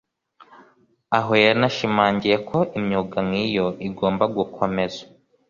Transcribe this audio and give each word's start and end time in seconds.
aho 1.17 1.31
yanashimangiye 1.43 2.35
ko 2.49 2.57
imyuga 2.77 3.17
nk’iyi 3.27 3.65
igomba 3.87 4.23
gukomeza 4.35 5.01